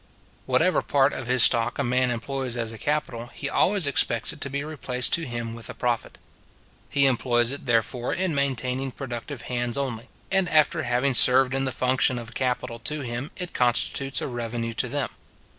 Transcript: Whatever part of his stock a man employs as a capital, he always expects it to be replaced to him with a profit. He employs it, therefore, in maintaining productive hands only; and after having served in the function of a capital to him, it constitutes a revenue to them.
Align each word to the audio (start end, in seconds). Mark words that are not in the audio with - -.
Whatever 0.47 0.81
part 0.81 1.13
of 1.13 1.27
his 1.27 1.43
stock 1.43 1.77
a 1.77 1.83
man 1.83 2.09
employs 2.09 2.57
as 2.57 2.71
a 2.71 2.79
capital, 2.79 3.27
he 3.35 3.47
always 3.47 3.85
expects 3.85 4.33
it 4.33 4.41
to 4.41 4.49
be 4.49 4.63
replaced 4.63 5.13
to 5.13 5.27
him 5.27 5.53
with 5.53 5.69
a 5.69 5.75
profit. 5.75 6.17
He 6.89 7.05
employs 7.05 7.51
it, 7.51 7.67
therefore, 7.67 8.11
in 8.11 8.33
maintaining 8.33 8.89
productive 8.93 9.43
hands 9.43 9.77
only; 9.77 10.09
and 10.31 10.49
after 10.49 10.81
having 10.81 11.13
served 11.13 11.53
in 11.53 11.65
the 11.65 11.71
function 11.71 12.17
of 12.17 12.29
a 12.29 12.33
capital 12.33 12.79
to 12.79 13.01
him, 13.01 13.29
it 13.37 13.53
constitutes 13.53 14.21
a 14.21 14.27
revenue 14.27 14.73
to 14.73 14.87
them. 14.87 15.11